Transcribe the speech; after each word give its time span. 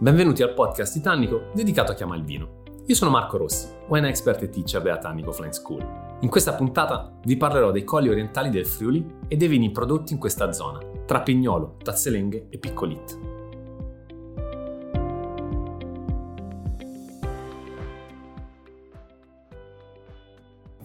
benvenuti 0.00 0.44
al 0.44 0.54
podcast 0.54 0.92
Titanico 0.92 1.50
dedicato 1.52 1.90
a 1.90 1.94
chi 1.96 2.04
ama 2.04 2.14
il 2.14 2.22
vino. 2.22 2.62
Io 2.86 2.94
sono 2.94 3.10
Marco 3.10 3.36
Rossi, 3.36 3.68
wine 3.88 4.08
expert 4.08 4.40
e 4.42 4.48
teacher 4.48 4.80
della 4.80 4.98
Tannico 4.98 5.32
Flying 5.32 5.52
School. 5.52 5.84
In 6.20 6.28
questa 6.28 6.54
puntata 6.54 7.18
vi 7.24 7.36
parlerò 7.36 7.72
dei 7.72 7.82
colli 7.82 8.08
orientali 8.08 8.48
del 8.48 8.64
Friuli 8.64 9.04
e 9.26 9.36
dei 9.36 9.48
vini 9.48 9.72
prodotti 9.72 10.12
in 10.12 10.20
questa 10.20 10.52
zona, 10.52 10.78
tra 11.04 11.22
Pignolo, 11.22 11.76
Tazzelenghe 11.82 12.46
e 12.48 12.58
Piccolit. 12.58 13.37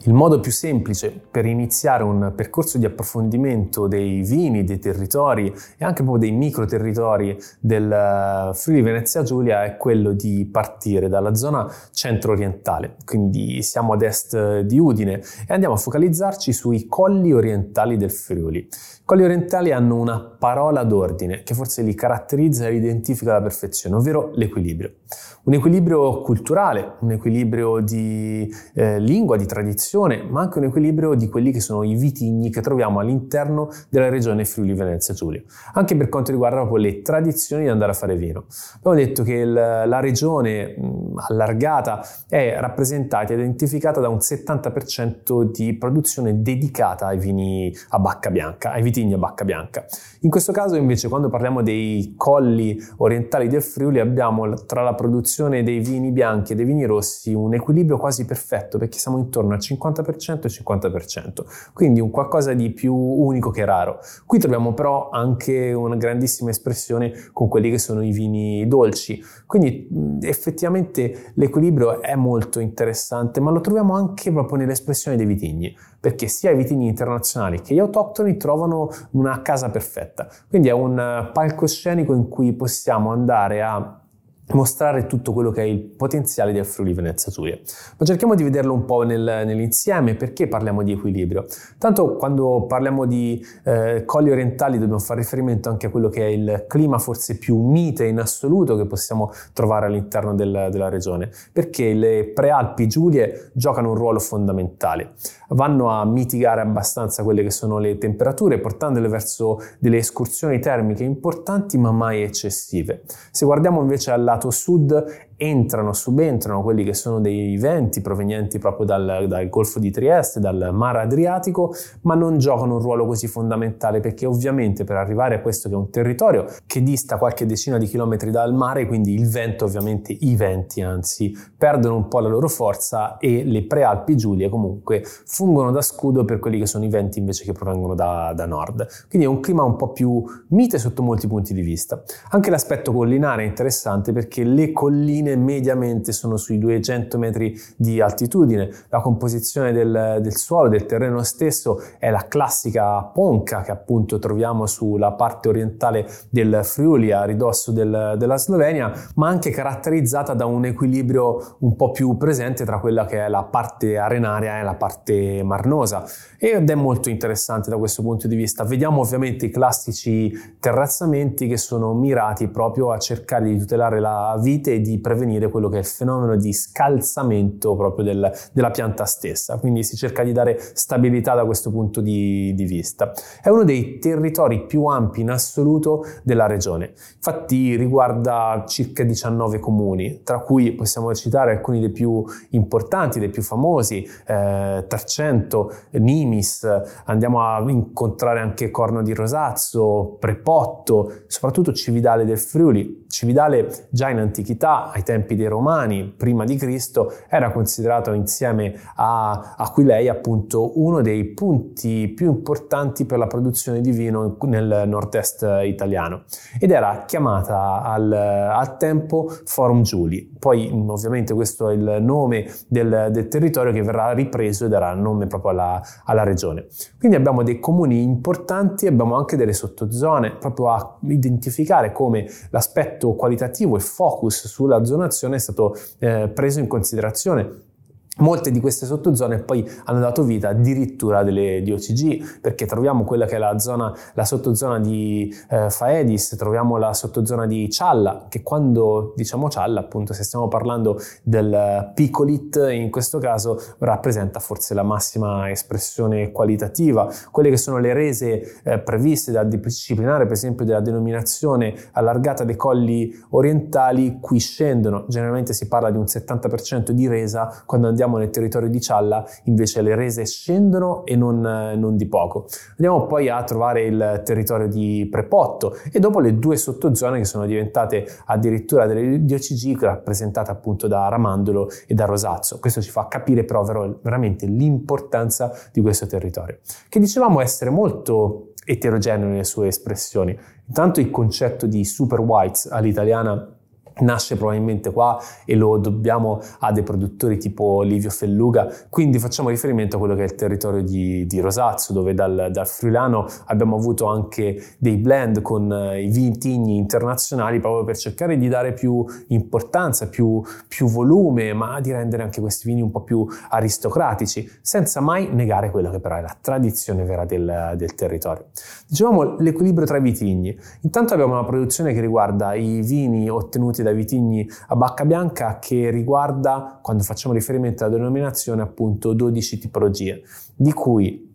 Il 0.06 0.14
modo 0.14 0.42
più 0.42 0.52
semplice 0.52 1.18
per 1.32 1.46
iniziare 1.46 2.04
un 2.04 2.34
percorso 2.36 2.78
di 2.78 2.84
approfondimento 2.84 3.88
dei 3.88 4.22
vini, 4.22 4.66
dei 4.66 4.78
territori 4.78 5.48
e 5.78 5.86
anche 5.86 6.04
proprio 6.04 6.30
dei 6.30 6.38
micro 6.38 6.66
territori 6.66 7.38
del 7.62 7.90
eh, 7.90 8.54
Friuli 8.54 8.82
Venezia 8.82 9.24
Giulia 9.24 9.64
è 9.64 9.78
quello 9.78 10.12
di 10.12 10.46
partire 10.52 11.08
dalla 11.08 11.36
zona 11.36 11.72
centro-orientale, 11.94 12.98
quindi 13.06 13.62
siamo 13.62 13.94
ad 13.94 14.02
est 14.02 14.60
di 14.64 14.78
Udine 14.78 15.22
e 15.48 15.54
andiamo 15.54 15.76
a 15.76 15.78
focalizzarci 15.78 16.52
sui 16.52 16.86
colli 16.88 17.32
orientali 17.32 17.96
del 17.96 18.12
Friuli. 18.12 18.58
I 18.60 19.06
colli 19.06 19.24
orientali 19.24 19.72
hanno 19.72 19.96
una 19.96 20.20
parola 20.20 20.84
d'ordine 20.84 21.44
che 21.44 21.54
forse 21.54 21.82
li 21.82 21.96
caratterizza 21.96 22.68
e 22.68 22.72
li 22.72 22.78
identifica 22.78 23.32
alla 23.32 23.42
perfezione, 23.42 23.96
ovvero 23.96 24.32
l'equilibrio. 24.34 24.96
Un 25.44 25.54
equilibrio 25.54 26.22
culturale, 26.22 26.96
un 27.02 27.12
equilibrio 27.12 27.82
di 27.82 28.50
eh, 28.74 29.00
lingua, 29.00 29.36
di 29.36 29.46
tradizione, 29.46 29.92
ma 30.24 30.42
anche 30.42 30.60
un 30.60 30.66
equilibrio 30.66 31.14
di 31.16 31.30
quelli 31.30 31.52
che 31.52 31.60
sono 31.60 31.84
i 31.84 31.96
vitigni 31.96 32.50
che 32.50 32.62
troviamo 32.62 33.00
all'interno 33.00 33.70
della 33.90 34.10
regione 34.10 34.46
Friuli 34.46 34.74
Venezia 34.74 35.14
Giulia. 35.14 35.42
Anche 35.74 35.96
per 35.96 36.10
quanto 36.10 36.32
riguarda 36.32 36.58
proprio 36.58 36.78
le 36.78 37.02
tradizioni 37.02 37.64
di 37.64 37.70
andare 37.70 37.92
a 37.92 37.96
fare 37.96 38.16
vino. 38.16 38.46
Abbiamo 38.78 38.98
detto 38.98 39.24
che 39.24 39.34
il, 39.34 39.54
la 39.54 40.00
regione 40.00 40.76
mh, 40.78 41.20
allargata 41.30 42.06
è 42.28 42.58
rappresentata 42.60 43.34
e 43.34 43.36
identificata 43.36 44.00
da 44.00 44.10
un 44.10 44.18
70% 44.18 45.44
di 45.52 45.74
produzione 45.78 46.42
dedicata 46.42 47.08
ai 47.08 47.18
vini 47.18 47.74
a 47.90 48.00
bacca 48.00 48.30
bianca, 48.30 48.72
ai 48.72 48.82
vitigni 48.82 49.14
a 49.14 49.18
bacca 49.18 49.46
bianca. 49.46 49.86
In 50.22 50.30
questo 50.30 50.52
caso 50.52 50.76
invece 50.76 51.08
quando 51.08 51.30
parliamo 51.30 51.62
dei 51.62 52.14
colli 52.18 52.78
orientali 52.98 53.48
del 53.48 53.62
Friuli 53.62 54.00
abbiamo 54.00 54.54
tra 54.66 54.82
la 54.82 54.94
produzione 54.94 55.22
produzione 55.24 55.64
dei 55.64 55.80
vini 55.80 56.12
bianchi 56.12 56.54
e 56.54 56.56
dei 56.56 56.66
vini 56.66 56.86
rossi 56.86 57.34
un 57.34 57.54
equilibrio 57.54 57.98
quasi 57.98 58.26
perfetto 58.26 58.78
perché 58.78 58.98
siamo 58.98 59.18
intorno 59.18 59.54
al 59.54 59.60
50% 59.60 59.73
e 59.78 60.50
50%, 60.50 61.72
quindi 61.74 62.00
un 62.00 62.10
qualcosa 62.10 62.54
di 62.54 62.72
più 62.72 62.96
unico 62.96 63.50
che 63.52 63.66
raro. 63.66 64.00
Qui 64.26 64.40
troviamo 64.40 64.74
però 64.74 65.10
anche 65.10 65.74
una 65.74 65.96
grandissima 65.96 66.50
espressione 66.50 67.14
con 67.32 67.48
quelli 67.48 67.70
che 67.70 67.78
sono 67.78 68.04
i 68.04 68.12
vini 68.12 68.68
dolci, 68.68 69.22
quindi 69.46 69.88
effettivamente 70.22 71.32
l'equilibrio 71.36 72.02
è 72.02 72.16
molto 72.16 72.60
interessante, 72.60 73.40
ma 73.40 73.52
lo 73.52 73.62
troviamo 73.62 73.96
anche 73.96 74.32
proprio 74.32 74.58
nell'espressione 74.58 75.18
dei 75.18 75.26
vitigni, 75.26 75.76
perché 76.00 76.28
sia 76.28 76.52
i 76.52 76.56
vitigni 76.56 76.88
internazionali 76.88 77.62
che 77.62 77.74
gli 77.74 77.80
autoctoni 77.80 78.38
trovano 78.38 78.90
una 79.12 79.42
casa 79.42 79.70
perfetta, 79.70 80.28
quindi 80.50 80.68
è 80.68 80.74
un 80.74 81.30
palcoscenico 81.34 82.14
in 82.14 82.28
cui 82.28 82.54
possiamo 82.54 83.12
andare 83.12 83.62
a 83.62 84.03
mostrare 84.52 85.06
tutto 85.06 85.32
quello 85.32 85.52
che 85.52 85.62
è 85.62 85.66
il 85.66 85.80
potenziale 85.80 86.52
del 86.52 86.66
Friuli 86.66 86.94
Venezia 86.94 87.32
Giulia. 87.32 87.58
Ma 87.98 88.06
cerchiamo 88.06 88.36
di 88.36 88.44
vederlo 88.44 88.74
un 88.74 88.86
po' 88.86 89.04
nel, 89.04 89.22
nell'insieme 89.46 90.16
perché 90.16 90.48
parliamo 90.48 90.84
di 90.84 90.92
equilibrio. 90.92 91.46
Tanto 91.78 92.16
quando 92.16 92.66
parliamo 92.68 93.06
di 93.06 93.44
eh, 93.64 94.04
colli 94.06 94.32
orientali 94.32 94.78
dobbiamo 94.78 95.00
fare 95.00 95.22
riferimento 95.22 95.70
anche 95.70 95.88
a 95.88 95.90
quello 95.90 96.10
che 96.10 96.26
è 96.26 96.30
il 96.30 96.66
clima 96.68 97.00
forse 97.00 97.38
più 97.38 97.58
mite 97.58 98.06
in 98.06 98.20
assoluto 98.20 98.76
che 98.76 98.86
possiamo 98.86 99.32
trovare 99.54 99.86
all'interno 99.86 100.36
del, 100.36 100.68
della 100.72 100.90
regione, 100.90 101.30
perché 101.52 101.94
le 101.94 102.32
prealpi 102.34 102.88
Giulie 102.88 103.52
giocano 103.54 103.90
un 103.90 103.96
ruolo 103.96 104.20
fondamentale. 104.20 105.14
Vanno 105.54 105.90
a 105.90 106.06
mitigare 106.06 106.62
abbastanza 106.62 107.24
quelle 107.24 107.44
che 107.44 107.52
sono 107.52 107.78
le 107.78 107.98
temperature 107.98 108.60
portandole 108.60 109.08
verso 109.08 109.60
delle 109.80 109.98
escursioni 109.98 110.60
termiche 110.60 111.04
importanti 111.04 111.78
ma 111.78 111.92
mai 111.92 112.24
eccessive. 112.24 113.04
Se 113.32 113.46
guardiamo 113.46 113.82
invece 113.82 114.12
alla 114.12 114.34
lato 114.34 114.50
sud 114.50 115.06
entrano, 115.44 115.94
subentrano 115.94 116.64
quelli 116.64 116.84
che 116.84 116.94
sono 116.94 117.20
dei 117.20 117.58
venti 117.58 118.00
provenienti 118.02 118.60
proprio 118.60 118.86
dal, 118.86 119.26
dal, 119.28 119.50
Golfo 119.50 119.80
di 119.80 119.92
Trieste, 119.92 120.40
dal 120.40 120.70
Mar 120.72 120.96
Adriatico, 120.96 121.74
ma 122.02 122.16
non 122.16 122.38
giocano 122.38 122.76
un 122.76 122.82
ruolo 122.82 123.06
così 123.06 123.28
fondamentale 123.28 124.00
perché 124.00 124.26
ovviamente 124.26 124.86
per 124.86 124.96
arrivare 124.96 125.36
a 125.36 125.42
questo 125.42 125.68
che 125.68 125.76
è 125.76 125.78
un 125.78 125.90
territorio 125.90 126.46
che 126.66 126.82
dista 126.82 127.18
qualche 127.18 127.46
decina 127.46 127.78
di 127.78 127.88
chilometri 127.88 128.32
dal 128.32 128.54
mare, 128.54 128.88
quindi 128.88 129.14
il 129.14 129.28
vento 129.28 129.66
ovviamente, 129.66 130.16
i 130.18 130.36
venti 130.36 130.82
anzi, 130.82 131.36
perdono 131.58 131.98
un 131.98 132.08
po' 132.08 132.20
la 132.20 132.30
loro 132.30 132.48
forza 132.48 133.18
e 133.18 133.44
le 133.44 133.66
prealpi 133.66 134.16
Giulie 134.16 134.48
comunque 134.50 135.04
fungono 135.04 135.72
da 135.72 135.82
scudo 135.82 136.24
per 136.24 136.40
quelli 136.40 136.58
che 136.58 136.66
sono 136.66 136.86
i 136.86 136.90
venti 136.90 137.20
invece 137.20 137.44
che 137.44 137.52
provengono 137.52 137.96
da, 137.96 138.32
da 138.34 138.46
nord. 138.46 138.88
Quindi 139.10 139.28
è 139.28 139.30
un 139.30 139.42
clima 139.42 139.64
un 139.64 139.76
po' 139.76 139.92
più 139.92 140.24
mite 140.50 140.78
sotto 140.78 141.04
molti 141.04 141.28
punti 141.28 141.54
di 141.54 141.62
vista. 141.62 142.02
Anche 142.30 142.50
l'aspetto 142.50 142.94
collinare 142.94 143.44
è 143.44 143.48
interessante 143.48 144.14
perché 144.14 144.44
le 144.44 144.72
colline 144.72 145.33
mediamente 145.36 146.12
sono 146.12 146.38
sui 146.38 146.58
200 146.58 147.18
metri 147.18 147.60
di 147.76 148.02
altitudine. 148.02 148.70
La 148.90 149.02
composizione 149.02 149.72
del, 149.72 150.20
del 150.22 150.36
suolo, 150.36 150.70
del 150.70 150.86
terreno 150.86 151.24
stesso 151.24 151.82
è 151.98 152.10
la 152.10 152.26
classica 152.28 153.02
ponca 153.04 153.62
che 153.62 153.72
appunto 153.72 154.20
troviamo 154.20 154.66
sulla 154.66 155.14
parte 155.14 155.50
orientale 155.50 156.08
del 156.30 156.62
Friuli 156.64 157.12
a 157.12 157.24
ridosso 157.24 157.72
del, 157.72 158.16
della 158.18 158.38
Slovenia, 158.38 158.92
ma 159.16 159.28
anche 159.28 159.50
caratterizzata 159.50 160.34
da 160.34 160.46
un 160.46 160.66
equilibrio 160.66 161.58
un 161.60 161.76
po' 161.76 161.92
più 161.92 162.18
presente 162.18 162.66
tra 162.66 162.80
quella 162.80 163.06
che 163.06 163.26
è 163.26 163.28
la 163.30 163.44
parte 163.44 163.98
arenaria 163.98 164.60
e 164.60 164.64
la 164.64 164.76
parte 164.76 165.44
marnosa 165.44 166.06
ed 166.38 166.70
è 166.70 166.76
molto 166.76 167.10
interessante 167.10 167.70
da 167.70 167.78
questo 167.78 168.02
punto 168.02 168.28
di 168.28 168.36
vista. 168.36 168.64
Vediamo 168.64 169.02
ovviamente 169.02 169.46
i 169.46 169.50
classici 169.50 170.32
terrazzamenti 170.60 171.48
che 171.48 171.58
sono 171.58 171.94
mirati 171.94 172.48
proprio 172.50 172.92
a 172.92 172.98
cercare 172.98 173.46
di 173.46 173.58
tutelare 173.58 174.00
la 174.00 174.38
vite 174.42 174.74
e 174.74 174.82
di 174.82 175.00
prevenire 175.00 175.13
prevenire 175.14 175.50
quello 175.50 175.70
che 175.70 175.78
è 175.78 175.80
il 175.80 175.86
fenomeno 175.86 176.36
di 176.36 176.52
scalzamento 176.52 177.76
proprio 177.76 178.04
del, 178.04 178.32
della 178.52 178.72
pianta 178.72 179.06
stessa, 179.06 179.58
quindi 179.58 179.84
si 179.84 179.96
cerca 179.96 180.24
di 180.24 180.32
dare 180.32 180.60
stabilità 180.60 181.36
da 181.36 181.46
questo 181.46 181.72
punto 181.72 182.02
di, 182.02 182.54
di 182.56 182.66
vista. 182.66 183.12
È 183.42 183.50
uno 183.50 183.64
dei 183.64 184.00
territori 184.00 184.66
più 184.66 184.86
ampi 184.86 185.22
in 185.22 185.30
assoluto 185.30 186.04
della 186.24 186.48
regione, 186.48 186.94
infatti 187.16 187.76
riguarda 187.76 188.64
circa 188.68 189.04
19 189.04 189.60
comuni, 189.60 190.22
tra 190.24 190.40
cui 190.40 190.74
possiamo 190.74 191.14
citare 191.14 191.52
alcuni 191.52 191.80
dei 191.80 191.92
più 191.92 192.24
importanti, 192.50 193.20
dei 193.20 193.30
più 193.30 193.44
famosi, 193.44 194.04
eh, 194.26 194.86
Tarcento, 194.88 195.72
Nimis, 195.92 196.68
andiamo 197.06 197.42
a 197.42 197.64
incontrare 197.68 198.40
anche 198.40 198.72
Corno 198.72 199.04
di 199.04 199.14
Rosazzo, 199.14 200.18
Prepotto, 200.20 201.24
soprattutto 201.28 201.72
Cividale 201.72 202.26
del 202.26 202.40
Friuli. 202.40 203.03
Cividale 203.14 203.70
già 203.92 204.10
in 204.10 204.18
antichità, 204.18 204.90
ai 204.90 205.04
tempi 205.04 205.36
dei 205.36 205.46
Romani, 205.46 206.12
prima 206.18 206.46
di 206.46 206.56
Cristo, 206.56 207.14
era 207.30 207.52
considerato 207.52 208.12
insieme 208.12 208.74
a 208.96 209.54
Aquilei 209.56 210.10
appunto 210.10 210.80
uno 210.82 211.04
dei 211.04 211.26
punti 211.26 212.08
più 212.08 212.32
importanti 212.32 213.06
per 213.06 213.20
la 213.20 213.28
produzione 213.28 213.82
di 213.82 213.92
vino 213.92 214.36
nel 214.42 214.86
nord-est 214.88 215.46
italiano 215.64 216.24
ed 216.60 216.72
era 216.72 217.04
chiamata 217.06 217.84
al, 217.84 218.12
al 218.12 218.78
tempo 218.78 219.32
Forum 219.46 219.84
Giuli. 219.84 220.36
Poi 220.40 220.72
ovviamente 220.88 221.36
questo 221.36 221.70
è 221.70 221.76
il 221.76 222.00
nome 222.02 222.52
del, 222.68 223.10
del 223.12 223.28
territorio 223.28 223.72
che 223.72 223.84
verrà 223.84 224.12
ripreso 224.14 224.66
e 224.66 224.70
darà 224.70 224.92
nome 224.96 225.28
proprio 225.28 225.52
alla, 225.52 225.80
alla 226.06 226.24
regione. 226.24 226.66
Quindi 226.98 227.16
abbiamo 227.16 227.44
dei 227.44 227.60
comuni 227.60 228.02
importanti 228.02 228.88
abbiamo 228.88 229.16
anche 229.16 229.38
delle 229.38 229.54
sottozone 229.54 230.36
proprio 230.38 230.72
a 230.72 230.98
identificare 231.02 231.92
come 231.92 232.26
l'aspetto 232.50 233.02
qualitativo 233.12 233.76
e 233.76 233.80
focus 233.80 234.48
sulla 234.48 234.84
zona 234.86 235.08
è 235.36 235.40
stato 235.40 235.76
eh, 236.00 236.30
preso 236.34 236.60
in 236.60 236.68
considerazione 236.68 237.72
Molte 238.18 238.52
di 238.52 238.60
queste 238.60 238.86
sottozone 238.86 239.40
poi 239.40 239.68
hanno 239.86 240.00
dato 240.00 240.22
vita 240.22 240.50
addirittura 240.50 241.24
delle 241.24 241.64
DOCG, 241.64 242.42
perché 242.42 242.68
troviamo 242.68 243.06
quella 243.06 243.26
che 243.26 243.38
è 243.38 243.40
la, 243.40 243.58
zona, 243.58 243.92
la 244.14 244.24
sottozona 244.24 244.80
di 244.80 245.34
eh, 245.50 245.72
Faedis, 245.72 246.36
troviamo 246.38 246.78
la 246.78 246.94
sottozona 246.94 247.48
di 247.48 247.72
Cialla, 247.72 248.28
che 248.30 248.44
quando 248.44 249.14
diciamo 249.16 249.50
Cialla, 249.50 249.80
appunto 249.80 250.14
se 250.14 250.24
stiamo 250.24 250.48
parlando 250.48 251.00
del 251.24 251.92
Picolit, 251.96 252.68
in 252.70 252.92
questo 252.92 253.18
caso 253.18 253.60
rappresenta 253.80 254.40
forse 254.40 254.76
la 254.76 254.84
massima 254.84 255.50
espressione 255.50 256.32
qualitativa. 256.32 257.12
Quelle 257.32 257.50
che 257.50 257.58
sono 257.58 257.80
le 257.80 257.94
rese 257.94 258.62
eh, 258.62 258.78
previste 258.78 259.32
dal 259.32 259.48
disciplinare, 259.48 260.26
per 260.26 260.34
esempio 260.34 260.66
della 260.66 260.82
denominazione 260.82 261.74
allargata 261.94 262.44
dei 262.44 262.58
colli 262.58 263.12
orientali, 263.32 264.20
qui 264.22 264.38
scendono. 264.38 265.06
Generalmente 265.08 265.54
si 265.54 265.68
parla 265.68 265.90
di 265.90 265.98
un 265.98 266.06
70% 266.06 266.92
di 266.92 267.08
resa 267.08 267.64
quando 267.66 267.88
andiamo 267.88 268.02
andiamo 268.04 268.18
nel 268.18 268.30
territorio 268.30 268.70
di 268.70 268.82
Cialla 268.82 269.26
invece 269.46 269.82
le 269.82 269.96
rese 269.96 270.26
scendono 270.26 271.06
e 271.06 271.16
non, 271.16 271.40
non 271.40 271.96
di 271.96 272.08
poco. 272.08 272.48
Andiamo 272.72 273.06
poi 273.06 273.30
a 273.30 273.44
trovare 273.44 273.84
il 273.84 274.22
territorio 274.24 274.68
di 274.68 275.08
Prepotto 275.10 275.78
e 275.92 276.00
dopo 276.00 276.20
le 276.20 276.38
due 276.38 276.58
sottozone 276.58 277.18
che 277.20 277.26
sono 277.26 277.46
diventate 277.46 278.06
addirittura 278.26 278.86
delle 278.86 279.24
DOCG 279.24 279.82
rappresentate 279.82 280.52
appunto 280.52 280.88
da 280.88 281.08
Ramandolo 281.08 281.70
e 281.88 281.94
da 281.94 282.06
Rosazzo. 282.06 282.60
Questo 282.60 282.82
ci 282.82 282.92
fa 282.92 283.08
capire 283.08 283.44
però 283.44 283.64
veramente 283.64 284.46
l'importanza 284.46 285.52
di 285.72 285.82
questo 285.82 286.06
territorio, 286.06 286.60
che 286.90 287.00
dicevamo 287.00 287.40
essere 287.40 287.70
molto 287.70 288.50
eterogeneo 288.66 289.28
nelle 289.28 289.44
sue 289.44 289.68
espressioni. 289.68 290.38
Intanto 290.68 291.00
il 291.00 291.10
concetto 291.10 291.66
di 291.66 291.84
super 291.86 292.20
whites 292.20 292.68
all'italiana 292.72 293.58
nasce 294.00 294.36
probabilmente 294.36 294.92
qua 294.92 295.20
e 295.46 295.56
lo 295.56 295.78
dobbiamo 295.78 296.40
a 296.60 296.72
dei 296.72 296.84
produttori 296.84 297.38
tipo 297.38 297.82
Livio 297.82 298.10
Felluga, 298.10 298.72
quindi 298.90 299.20
facciamo 299.20 299.50
riferimento 299.50 299.96
a 299.96 300.00
quello 300.00 300.16
che 300.16 300.22
è 300.22 300.26
il 300.26 300.36
territorio 300.36 300.82
di, 300.82 301.26
di 301.28 301.40
Rosazzo, 301.40 301.94
dove 301.94 302.14
dal, 302.14 302.50
dal, 302.52 302.68
Friulano 302.68 303.26
abbiamo 303.46 303.76
avuto 303.76 304.08
anche 304.08 304.62
dei 304.78 304.98
blend 304.98 305.42
con 305.42 305.72
eh, 305.72 306.04
i 306.04 306.08
vitigni 306.10 306.78
internazionali 306.78 307.60
proprio 307.60 307.84
per 307.84 307.98
cercare 307.98 308.38
di 308.38 308.48
dare 308.48 308.74
più 308.74 309.06
importanza, 309.28 310.08
più, 310.08 310.42
più 310.68 310.88
volume, 310.88 311.54
ma 311.54 311.80
di 311.80 311.92
rendere 311.92 312.24
anche 312.24 312.42
questi 312.42 312.68
vini 312.68 312.82
un 312.82 312.92
po' 312.92 313.02
più 313.02 313.28
aristocratici, 313.50 314.50
senza 314.62 315.02
mai 315.02 315.30
negare 315.32 315.70
quella 315.70 315.92
che 315.92 316.00
però 316.00 316.16
è 316.16 316.22
la 316.22 316.36
tradizione 316.40 317.04
vera 317.04 317.26
del, 317.26 317.74
del 317.76 317.94
territorio. 317.96 318.46
Dicevamo 318.88 319.36
l'equilibrio 319.38 319.86
tra 319.86 319.98
i 319.98 320.02
vitigni. 320.02 320.58
Intanto 320.82 321.14
abbiamo 321.14 321.34
una 321.34 321.46
produzione 321.46 321.94
che 321.94 322.02
riguarda 322.02 322.54
i 322.56 322.82
vini 322.82 323.30
ottenuti 323.30 323.83
dai 323.84 323.96
vitigni 323.96 324.48
a 324.68 324.76
bacca 324.76 325.06
bianca 325.06 325.60
che 325.60 325.90
riguarda, 325.90 326.80
quando 326.82 327.04
facciamo 327.04 327.34
riferimento 327.34 327.84
alla 327.84 327.96
denominazione, 327.96 328.62
appunto 328.62 329.14
12 329.14 329.58
tipologie, 329.60 330.24
di 330.56 330.72
cui 330.72 331.33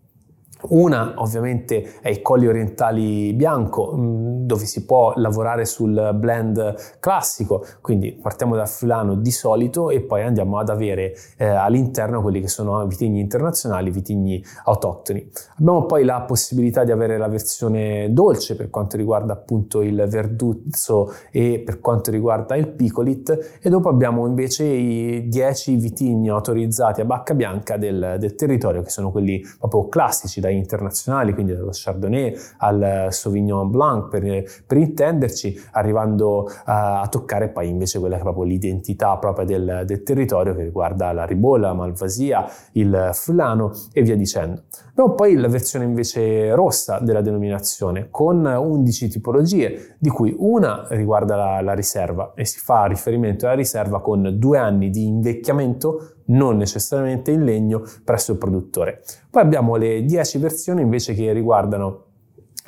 una 0.71 1.15
ovviamente 1.17 2.01
è 2.01 2.09
i 2.09 2.21
colli 2.23 2.47
orientali 2.47 3.33
bianco, 3.33 3.95
mm, 3.97 4.47
dove 4.47 4.65
si 4.65 4.85
può 4.85 5.13
lavorare 5.17 5.65
sul 5.65 6.13
blend 6.15 6.99
classico, 6.99 7.65
quindi 7.81 8.13
partiamo 8.13 8.57
dal 8.57 8.69
fulano 8.69 9.15
di 9.15 9.31
solito 9.31 9.91
e 9.91 10.01
poi 10.01 10.23
andiamo 10.23 10.59
ad 10.59 10.69
avere 10.69 11.15
eh, 11.37 11.47
all'interno 11.47 12.23
quelli 12.23 12.41
che 12.41 12.49
sono 12.49 12.87
vitigni 12.87 13.21
internazionali, 13.21 13.91
vitigni 13.91 14.43
autoctoni. 14.65 15.31
Abbiamo 15.59 15.87
poi 15.87 16.05
la 16.05 16.23
possibilità 16.23 16.85
di 16.85 16.91
avere 16.91 17.19
la 17.19 17.29
versione 17.29 18.13
dolce 18.13 18.57
per 18.57 18.71
quanto 18.71 18.97
riguarda 18.97 19.33
appunto 19.33 19.83
il 19.83 20.07
verduzzo 20.09 21.13
e 21.31 21.63
per 21.65 21.81
quanto 21.81 22.11
riguarda 22.11 22.57
il 22.57 22.69
picolit 22.69 23.59
e 23.61 23.69
dopo 23.69 23.89
abbiamo 23.89 24.27
invece 24.27 24.65
i 24.65 25.29
10 25.29 25.77
vitigni 25.77 26.29
autorizzati 26.29 27.01
a 27.01 27.05
bacca 27.05 27.35
bianca 27.35 27.77
del, 27.77 28.17
del 28.19 28.35
territorio 28.35 28.83
che 28.83 28.91
sono 28.91 29.11
quelli 29.11 29.43
proprio 29.59 29.89
classici 29.89 30.41
dai 30.49 30.57
internazionali, 30.57 31.35
quindi 31.35 31.55
dallo 31.55 31.71
Chardonnay 31.73 32.35
al 32.59 33.09
Sauvignon 33.11 33.71
Blanc 33.71 34.09
per, 34.09 34.45
per 34.67 34.77
intenderci, 34.77 35.61
arrivando 35.73 36.51
a, 36.65 37.03
a, 37.03 37.09
toccare 37.09 37.49
poi 37.49 37.69
invece 37.69 37.99
quella 37.99 38.15
che 38.15 38.21
è 38.21 38.25
proprio 38.25 38.45
l'identità 38.45 39.17
propria 39.19 39.45
del, 39.45 39.83
del 39.87 40.03
territorio 40.03 40.55
che 40.55 40.63
riguarda 40.63 41.13
la 41.13 41.25
ribolla, 41.25 41.69
la 41.69 41.75
malvasia, 41.75 42.47
il 42.73 43.11
fulano 43.13 43.73
e 43.93 44.03
via 44.03 44.17
dicendo. 44.17 44.63
Abbiamo 44.91 45.15
poi 45.15 45.37
la 45.37 45.49
versione 45.49 45.85
invece 45.85 46.55
rossa 46.55 46.99
della 46.99 47.21
denominazione 47.21 48.09
con 48.11 48.45
11 48.45 49.09
tipologie, 49.09 49.97
di 49.99 50.09
cui 50.09 50.35
una 50.37 50.87
riguarda 50.91 51.37
la, 51.37 51.61
la 51.61 51.75
riserva 51.75 52.33
e 52.35 52.45
si 52.45 52.59
fa 52.59 52.87
riferimento 52.87 53.47
alla 53.47 53.55
riserva 53.55 54.01
con 54.01 54.37
due 54.39 54.59
anni 54.59 54.91
di 54.91 55.07
invecchiamento 55.07 56.18
non 56.29 56.57
necessariamente 56.57 57.31
in 57.31 57.45
legno 57.45 57.83
presso 58.05 58.33
il 58.33 58.39
produttore. 58.39 59.03
Poi 59.31 59.43
abbiamo 59.43 59.77
le 59.77 60.05
10 60.05 60.39
versioni 60.39 60.83
invece 60.83 61.15
che 61.15 61.33
riguardano 61.33 62.07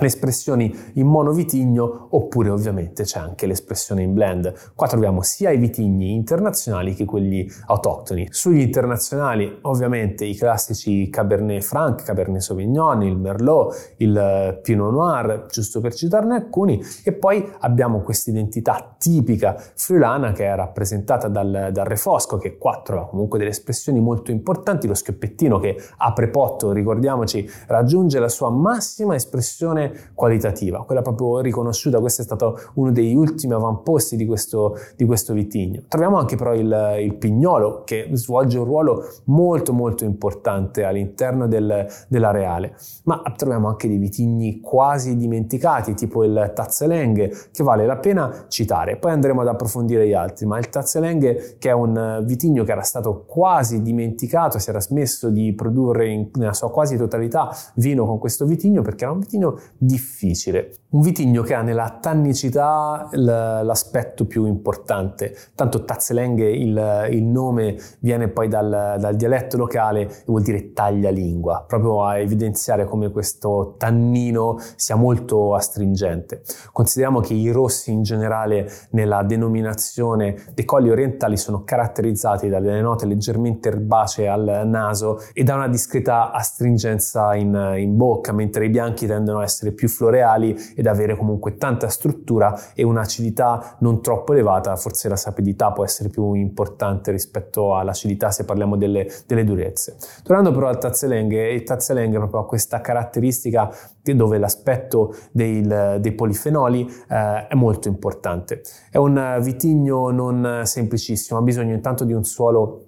le 0.00 0.06
espressioni 0.06 0.74
in 0.94 1.06
monovitigno 1.06 2.08
oppure 2.10 2.50
ovviamente 2.50 3.04
c'è 3.04 3.18
anche 3.18 3.46
l'espressione 3.46 4.02
in 4.02 4.14
blend. 4.14 4.52
Qua 4.74 4.86
troviamo 4.86 5.22
sia 5.22 5.50
i 5.50 5.58
vitigni 5.58 6.12
internazionali 6.14 6.94
che 6.94 7.04
quelli 7.04 7.48
autoctoni. 7.66 8.28
Sugli 8.30 8.60
internazionali 8.60 9.58
ovviamente 9.62 10.24
i 10.24 10.34
classici 10.34 11.08
Cabernet 11.10 11.62
Franc, 11.62 12.02
Cabernet 12.02 12.40
Sauvignon, 12.40 13.02
il 13.02 13.16
Merlot, 13.16 13.94
il 13.98 14.58
Pinot 14.62 14.92
Noir, 14.92 15.46
giusto 15.50 15.80
per 15.80 15.94
citarne 15.94 16.34
alcuni, 16.34 16.80
e 17.04 17.12
poi 17.12 17.46
abbiamo 17.60 18.00
questa 18.00 18.30
identità 18.30 18.94
tipica 18.98 19.56
friulana 19.74 20.32
che 20.32 20.46
è 20.46 20.54
rappresentata 20.54 21.28
dal, 21.28 21.70
dal 21.72 21.86
refosco 21.86 22.36
che 22.36 22.56
qua 22.56 22.80
trova 22.84 23.06
comunque 23.06 23.38
delle 23.38 23.50
espressioni 23.50 24.00
molto 24.00 24.30
importanti, 24.30 24.86
lo 24.86 24.94
schioppettino 24.94 25.58
che 25.58 25.76
a 25.98 26.12
prepotto, 26.12 26.72
ricordiamoci, 26.72 27.48
raggiunge 27.66 28.18
la 28.18 28.28
sua 28.28 28.50
massima 28.50 29.14
espressione 29.14 29.89
qualitativa, 30.14 30.84
quella 30.84 31.02
proprio 31.02 31.40
riconosciuta, 31.40 32.00
questo 32.00 32.22
è 32.22 32.24
stato 32.24 32.58
uno 32.74 32.92
degli 32.92 33.14
ultimi 33.14 33.54
avamposti 33.54 34.16
di 34.16 34.26
questo, 34.26 34.76
di 34.96 35.04
questo 35.04 35.32
vitigno. 35.32 35.82
Troviamo 35.88 36.18
anche 36.18 36.36
però 36.36 36.54
il, 36.54 36.96
il, 37.00 37.14
pignolo 37.14 37.82
che 37.84 38.08
svolge 38.12 38.58
un 38.58 38.64
ruolo 38.64 39.04
molto 39.24 39.72
molto 39.72 40.04
importante 40.04 40.84
all'interno 40.84 41.46
del, 41.46 41.86
dell'areale, 42.08 42.76
ma 43.04 43.22
troviamo 43.36 43.68
anche 43.68 43.88
dei 43.88 43.98
vitigni 43.98 44.60
quasi 44.60 45.16
dimenticati, 45.16 45.94
tipo 45.94 46.24
il 46.24 46.52
Tazzelenghe, 46.54 47.32
che 47.52 47.62
vale 47.62 47.86
la 47.86 47.96
pena 47.96 48.46
citare. 48.48 48.96
Poi 48.96 49.12
andremo 49.12 49.40
ad 49.40 49.48
approfondire 49.48 50.06
gli 50.06 50.14
altri, 50.14 50.46
ma 50.46 50.58
il 50.58 50.68
Tazzelenghe 50.68 51.56
che 51.58 51.70
è 51.70 51.72
un 51.72 52.22
vitigno 52.24 52.64
che 52.64 52.72
era 52.72 52.82
stato 52.82 53.24
quasi 53.26 53.82
dimenticato, 53.82 54.58
si 54.58 54.70
era 54.70 54.80
smesso 54.80 55.30
di 55.30 55.52
produrre 55.54 56.08
in, 56.08 56.28
nella 56.34 56.52
sua 56.52 56.70
quasi 56.70 56.96
totalità 56.96 57.50
vino 57.74 58.06
con 58.06 58.18
questo 58.18 58.46
vitigno 58.46 58.82
perché 58.82 59.04
era 59.04 59.12
un 59.12 59.20
vitigno 59.20 59.58
difficile. 59.80 60.79
Un 60.92 61.02
vitigno 61.02 61.42
che 61.42 61.54
ha 61.54 61.62
nella 61.62 61.98
tannicità 62.00 63.08
l'aspetto 63.12 64.26
più 64.26 64.46
importante, 64.46 65.36
tanto 65.54 65.84
Tazzelenghe 65.84 66.50
il, 66.50 67.08
il 67.10 67.22
nome 67.22 67.76
viene 68.00 68.26
poi 68.28 68.48
dal, 68.48 68.96
dal, 68.98 69.14
dialetto 69.14 69.56
locale 69.56 70.00
e 70.00 70.08
vuol 70.26 70.42
dire 70.42 70.72
taglialingua, 70.72 71.64
proprio 71.68 72.04
a 72.04 72.18
evidenziare 72.18 72.86
come 72.86 73.10
questo 73.12 73.76
tannino 73.78 74.58
sia 74.74 74.96
molto 74.96 75.54
astringente. 75.54 76.42
Consideriamo 76.72 77.20
che 77.20 77.34
i 77.34 77.52
rossi 77.52 77.92
in 77.92 78.02
generale 78.02 78.68
nella 78.90 79.22
denominazione 79.22 80.34
dei 80.54 80.64
colli 80.64 80.90
orientali 80.90 81.36
sono 81.36 81.62
caratterizzati 81.62 82.48
dalle 82.48 82.80
note 82.80 83.06
leggermente 83.06 83.68
erbacee 83.68 84.26
al 84.26 84.62
naso 84.66 85.20
e 85.34 85.44
da 85.44 85.54
una 85.54 85.68
discreta 85.68 86.32
astringenza 86.32 87.36
in, 87.36 87.76
in 87.78 87.96
bocca, 87.96 88.32
mentre 88.32 88.64
i 88.64 88.70
bianchi 88.70 89.06
tendono 89.06 89.38
a 89.38 89.44
essere 89.44 89.60
essere 89.60 89.72
più 89.72 89.88
floreali 89.88 90.56
ed 90.80 90.86
avere 90.86 91.14
comunque 91.14 91.56
tanta 91.56 91.88
struttura 91.88 92.58
e 92.74 92.82
un'acidità 92.84 93.76
non 93.80 94.00
troppo 94.00 94.32
elevata, 94.32 94.74
forse 94.76 95.10
la 95.10 95.16
sapidità 95.16 95.72
può 95.72 95.84
essere 95.84 96.08
più 96.08 96.32
importante 96.32 97.10
rispetto 97.10 97.76
all'acidità 97.76 98.30
se 98.30 98.46
parliamo 98.46 98.78
delle, 98.78 99.06
delle 99.26 99.44
durezze. 99.44 99.98
Tornando 100.22 100.52
però 100.52 100.68
al 100.68 100.78
Tazzelenghe, 100.78 101.50
il 101.50 101.64
Tazzelenghe 101.64 102.16
proprio 102.16 102.40
ha 102.40 102.46
questa 102.46 102.80
caratteristica 102.80 103.70
dove 104.02 104.38
l'aspetto 104.38 105.14
dei, 105.30 105.60
dei 105.62 106.12
polifenoli 106.12 106.90
eh, 107.08 107.46
è 107.46 107.54
molto 107.54 107.88
importante. 107.88 108.62
È 108.90 108.96
un 108.96 109.38
vitigno 109.42 110.10
non 110.10 110.62
semplicissimo, 110.64 111.38
ha 111.38 111.42
bisogno 111.42 111.74
intanto 111.74 112.04
di 112.04 112.14
un 112.14 112.24
suolo 112.24 112.86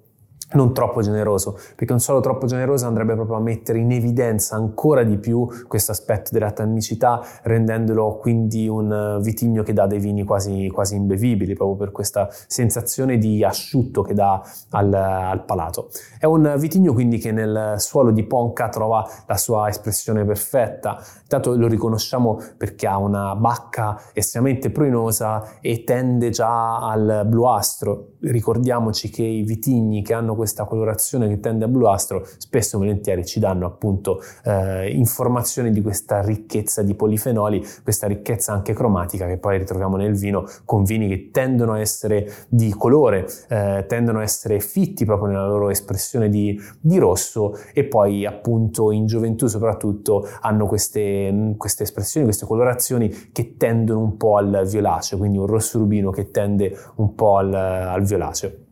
non 0.51 0.73
troppo 0.73 1.01
generoso, 1.01 1.57
perché 1.75 1.93
un 1.93 1.99
suolo 1.99 2.19
troppo 2.19 2.45
generoso 2.45 2.85
andrebbe 2.85 3.15
proprio 3.15 3.37
a 3.37 3.39
mettere 3.39 3.79
in 3.79 3.91
evidenza 3.91 4.55
ancora 4.55 5.03
di 5.03 5.17
più 5.17 5.47
questo 5.67 5.91
aspetto 5.91 6.29
della 6.31 6.51
tannicità, 6.51 7.21
rendendolo 7.43 8.17
quindi 8.17 8.67
un 8.67 9.19
vitigno 9.21 9.63
che 9.63 9.73
dà 9.73 9.87
dei 9.87 9.99
vini 9.99 10.23
quasi, 10.23 10.69
quasi 10.71 10.95
imbevibili, 10.95 11.55
proprio 11.55 11.77
per 11.77 11.91
questa 11.91 12.29
sensazione 12.47 13.17
di 13.17 13.43
asciutto 13.43 14.01
che 14.01 14.13
dà 14.13 14.41
al, 14.71 14.93
al, 14.93 15.43
palato. 15.45 15.89
È 16.19 16.25
un 16.25 16.55
vitigno 16.57 16.93
quindi 16.93 17.17
che 17.17 17.31
nel 17.31 17.75
suolo 17.77 18.11
di 18.11 18.23
Ponca 18.23 18.69
trova 18.69 19.07
la 19.27 19.37
sua 19.37 19.69
espressione 19.69 20.23
perfetta, 20.25 21.01
intanto 21.21 21.55
lo 21.55 21.67
riconosciamo 21.67 22.39
perché 22.57 22.87
ha 22.87 22.97
una 22.97 23.35
bacca 23.35 23.99
estremamente 24.13 24.69
pruinosa 24.69 25.59
e 25.61 25.83
tende 25.83 26.29
già 26.29 26.87
al 26.87 27.23
bluastro. 27.25 28.11
Ricordiamoci 28.21 29.09
che 29.09 29.23
i 29.23 29.43
vitigni 29.43 30.01
che 30.03 30.13
hanno 30.13 30.35
questa 30.43 30.65
colorazione 30.65 31.29
che 31.29 31.39
tende 31.39 31.63
a 31.63 31.67
bluastro, 31.69 32.27
spesso 32.37 32.75
e 32.75 32.79
volentieri 32.79 33.25
ci 33.25 33.39
danno 33.39 33.65
appunto 33.65 34.21
eh, 34.43 34.91
informazioni 34.91 35.71
di 35.71 35.81
questa 35.81 36.21
ricchezza 36.21 36.83
di 36.83 36.95
polifenoli, 36.95 37.65
questa 37.81 38.07
ricchezza 38.07 38.51
anche 38.51 38.73
cromatica 38.73 39.25
che 39.25 39.37
poi 39.37 39.57
ritroviamo 39.57 39.95
nel 39.95 40.15
vino 40.15 40.45
con 40.65 40.83
vini 40.83 41.07
che 41.07 41.29
tendono 41.31 41.73
a 41.73 41.79
essere 41.79 42.29
di 42.49 42.71
colore, 42.71 43.25
eh, 43.47 43.85
tendono 43.87 44.19
a 44.19 44.23
essere 44.23 44.59
fitti 44.59 45.05
proprio 45.05 45.29
nella 45.29 45.47
loro 45.47 45.69
espressione 45.69 46.27
di, 46.27 46.59
di, 46.79 46.97
rosso 46.97 47.57
e 47.73 47.85
poi 47.85 48.25
appunto 48.25 48.91
in 48.91 49.05
gioventù 49.05 49.47
soprattutto 49.47 50.27
hanno 50.41 50.65
queste, 50.67 51.55
queste 51.57 51.83
espressioni, 51.83 52.25
queste 52.25 52.45
colorazioni 52.45 53.29
che 53.31 53.55
tendono 53.55 54.01
un 54.01 54.17
po' 54.17 54.35
al 54.35 54.67
violaceo, 54.69 55.17
quindi 55.17 55.37
un 55.37 55.47
rosso 55.47 55.77
rubino 55.77 56.11
che 56.11 56.31
tende 56.31 56.77
un 56.95 57.15
po' 57.15 57.37
al, 57.37 57.53
al 57.53 58.03
violaceo. 58.03 58.62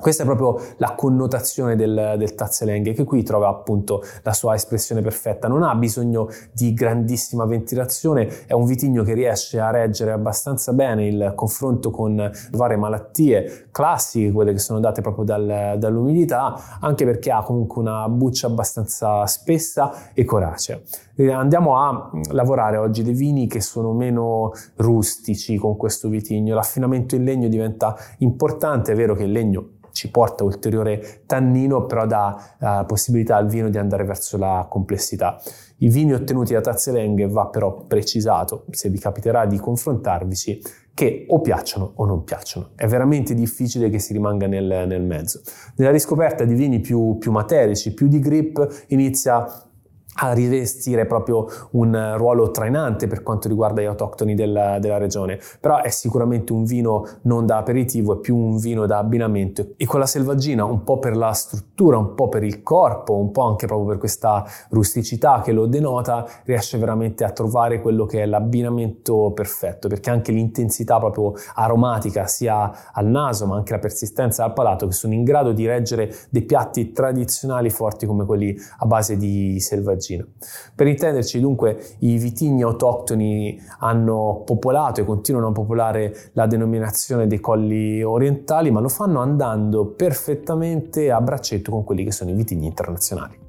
Questa 0.00 0.22
è 0.22 0.26
proprio 0.26 0.58
la 0.78 0.94
connotazione 0.94 1.76
del, 1.76 2.14
del 2.16 2.34
Tazzelenghe 2.34 2.94
che 2.94 3.04
qui 3.04 3.22
trova 3.22 3.48
appunto 3.48 4.02
la 4.22 4.32
sua 4.32 4.54
espressione 4.54 5.02
perfetta. 5.02 5.46
Non 5.46 5.62
ha 5.62 5.74
bisogno 5.74 6.28
di 6.52 6.72
grandissima 6.72 7.44
ventilazione, 7.44 8.46
è 8.46 8.54
un 8.54 8.64
vitigno 8.64 9.02
che 9.02 9.12
riesce 9.12 9.60
a 9.60 9.70
reggere 9.70 10.12
abbastanza 10.12 10.72
bene 10.72 11.06
il 11.06 11.32
confronto 11.34 11.90
con 11.90 12.30
varie 12.52 12.76
malattie 12.76 13.68
classiche, 13.70 14.32
quelle 14.32 14.52
che 14.52 14.58
sono 14.58 14.80
date 14.80 15.02
proprio 15.02 15.24
dal, 15.24 15.76
dall'umidità, 15.78 16.78
anche 16.80 17.04
perché 17.04 17.30
ha 17.30 17.42
comunque 17.42 17.82
una 17.82 18.08
buccia 18.08 18.46
abbastanza 18.46 19.26
spessa 19.26 20.12
e 20.14 20.24
coracea. 20.24 20.80
Andiamo 21.28 21.76
a 21.76 22.10
lavorare 22.30 22.78
oggi 22.78 23.02
dei 23.02 23.12
vini 23.12 23.46
che 23.46 23.60
sono 23.60 23.92
meno 23.92 24.52
rustici 24.76 25.56
con 25.56 25.76
questo 25.76 26.08
vitigno. 26.08 26.54
L'affinamento 26.54 27.14
in 27.14 27.24
legno 27.24 27.48
diventa 27.48 27.94
importante, 28.18 28.92
è 28.92 28.94
vero 28.94 29.14
che 29.14 29.24
il 29.24 29.32
legno 29.32 29.78
ci 29.92 30.10
porta 30.10 30.44
ulteriore 30.44 31.24
tannino, 31.26 31.84
però 31.84 32.06
dà 32.06 32.56
uh, 32.58 32.86
possibilità 32.86 33.36
al 33.36 33.48
vino 33.48 33.68
di 33.68 33.76
andare 33.76 34.04
verso 34.04 34.38
la 34.38 34.66
complessità. 34.68 35.40
I 35.78 35.88
vini 35.88 36.12
ottenuti 36.12 36.52
da 36.52 36.60
Tazzelenghe 36.60 37.26
va 37.28 37.46
però 37.46 37.84
precisato, 37.86 38.64
se 38.70 38.88
vi 38.88 38.98
capiterà 38.98 39.46
di 39.46 39.58
confrontarvici, 39.58 40.62
che 40.94 41.24
o 41.28 41.40
piacciono 41.40 41.92
o 41.96 42.04
non 42.04 42.24
piacciono. 42.24 42.70
È 42.76 42.86
veramente 42.86 43.34
difficile 43.34 43.88
che 43.88 43.98
si 43.98 44.12
rimanga 44.12 44.46
nel, 44.46 44.84
nel 44.86 45.02
mezzo. 45.02 45.40
Nella 45.76 45.90
riscoperta 45.90 46.44
di 46.44 46.54
vini 46.54 46.80
più, 46.80 47.16
più 47.18 47.30
materici, 47.32 47.94
più 47.94 48.06
di 48.08 48.20
grip, 48.20 48.84
inizia 48.88 49.69
a 50.22 50.32
rivestire 50.32 51.06
proprio 51.06 51.46
un 51.72 52.14
ruolo 52.16 52.50
trainante 52.50 53.06
per 53.06 53.22
quanto 53.22 53.48
riguarda 53.48 53.80
gli 53.80 53.86
autoctoni 53.86 54.34
della, 54.34 54.78
della, 54.78 54.98
regione, 54.98 55.38
però 55.60 55.80
è 55.80 55.88
sicuramente 55.88 56.52
un 56.52 56.64
vino 56.64 57.06
non 57.22 57.46
da 57.46 57.58
aperitivo, 57.58 58.16
è 58.16 58.20
più 58.20 58.36
un 58.36 58.58
vino 58.58 58.86
da 58.86 58.98
abbinamento. 58.98 59.68
E 59.76 59.86
con 59.86 60.00
la 60.00 60.06
selvaggina 60.06 60.64
un 60.64 60.84
po' 60.84 60.98
per 60.98 61.16
la 61.16 61.32
struttura, 61.32 61.96
un 61.96 62.14
po' 62.14 62.28
per 62.28 62.42
il 62.42 62.62
corpo, 62.62 63.16
un 63.16 63.30
po' 63.30 63.42
anche 63.42 63.66
proprio 63.66 63.88
per 63.88 63.98
questa 63.98 64.44
rusticità 64.70 65.40
che 65.42 65.52
lo 65.52 65.66
denota, 65.66 66.26
riesce 66.44 66.76
veramente 66.76 67.24
a 67.24 67.30
trovare 67.30 67.80
quello 67.80 68.04
che 68.04 68.22
è 68.22 68.26
l'abbinamento 68.26 69.32
perfetto, 69.32 69.88
perché 69.88 70.10
anche 70.10 70.32
l'intensità 70.32 70.98
proprio 70.98 71.34
aromatica 71.54 72.26
sia 72.26 72.90
al 72.92 73.06
naso 73.06 73.46
ma 73.46 73.56
anche 73.56 73.72
la 73.72 73.78
persistenza 73.78 74.44
al 74.44 74.52
palato 74.52 74.86
che 74.86 74.92
sono 74.92 75.14
in 75.14 75.24
grado 75.24 75.52
di 75.52 75.66
reggere 75.66 76.12
dei 76.28 76.42
piatti 76.42 76.92
tradizionali 76.92 77.70
forti 77.70 78.06
come 78.06 78.26
quelli 78.26 78.54
a 78.78 78.86
base 78.86 79.16
di 79.16 79.58
selvaggina 79.60 79.99
Cina. 80.00 80.26
Per 80.74 80.86
intenderci, 80.86 81.40
dunque, 81.40 81.96
i 82.00 82.18
vitigni 82.18 82.62
autoctoni 82.62 83.60
hanno 83.78 84.42
popolato 84.44 85.00
e 85.00 85.04
continuano 85.04 85.48
a 85.48 85.52
popolare 85.52 86.30
la 86.32 86.46
denominazione 86.46 87.26
dei 87.26 87.40
colli 87.40 88.02
orientali, 88.02 88.70
ma 88.70 88.80
lo 88.80 88.88
fanno 88.88 89.20
andando 89.20 89.86
perfettamente 89.86 91.10
a 91.10 91.20
braccetto 91.20 91.70
con 91.70 91.84
quelli 91.84 92.04
che 92.04 92.12
sono 92.12 92.30
i 92.30 92.34
vitigni 92.34 92.66
internazionali. 92.66 93.39